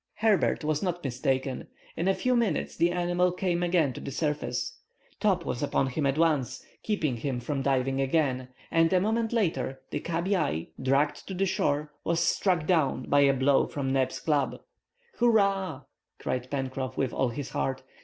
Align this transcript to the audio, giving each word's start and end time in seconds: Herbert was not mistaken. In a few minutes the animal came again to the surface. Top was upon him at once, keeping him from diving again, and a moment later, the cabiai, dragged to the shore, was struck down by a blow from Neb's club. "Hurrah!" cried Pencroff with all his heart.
Herbert 0.15 0.63
was 0.63 0.81
not 0.81 1.03
mistaken. 1.03 1.67
In 1.95 2.07
a 2.07 2.15
few 2.15 2.35
minutes 2.35 2.75
the 2.75 2.89
animal 2.91 3.31
came 3.31 3.61
again 3.61 3.93
to 3.93 4.01
the 4.01 4.09
surface. 4.09 4.79
Top 5.19 5.45
was 5.45 5.61
upon 5.61 5.85
him 5.85 6.07
at 6.07 6.17
once, 6.17 6.65
keeping 6.81 7.17
him 7.17 7.39
from 7.39 7.61
diving 7.61 8.01
again, 8.01 8.47
and 8.71 8.91
a 8.91 8.99
moment 8.99 9.31
later, 9.31 9.79
the 9.91 9.99
cabiai, 9.99 10.69
dragged 10.81 11.27
to 11.27 11.35
the 11.35 11.45
shore, 11.45 11.93
was 12.03 12.19
struck 12.19 12.65
down 12.65 13.11
by 13.11 13.19
a 13.19 13.31
blow 13.35 13.67
from 13.67 13.93
Neb's 13.93 14.19
club. 14.19 14.59
"Hurrah!" 15.19 15.81
cried 16.17 16.49
Pencroff 16.49 16.97
with 16.97 17.13
all 17.13 17.29
his 17.29 17.51
heart. 17.51 17.83